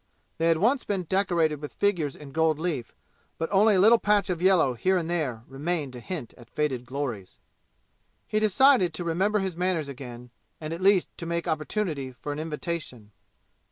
They 0.39 0.47
had 0.47 0.57
once 0.57 0.83
been 0.83 1.03
decorated 1.03 1.61
with 1.61 1.73
figures 1.75 2.15
in 2.15 2.31
gold 2.31 2.57
leaf, 2.57 2.95
but 3.37 3.49
only 3.51 3.75
a 3.75 3.79
little 3.79 3.99
patch 3.99 4.31
of 4.31 4.41
yellow 4.41 4.73
here 4.73 4.97
and 4.97 5.07
there 5.07 5.43
remained 5.47 5.93
to 5.93 5.99
hint 5.99 6.33
at 6.39 6.49
faded 6.49 6.87
glories. 6.87 7.37
He 8.25 8.39
decided 8.39 8.95
to 8.95 9.03
remember 9.03 9.37
his 9.41 9.55
manners 9.55 9.89
again, 9.89 10.31
and 10.59 10.73
at 10.73 10.81
least 10.81 11.15
to 11.19 11.27
make 11.27 11.47
opportunity 11.47 12.13
for 12.13 12.31
an 12.31 12.39
invitation. 12.39 13.11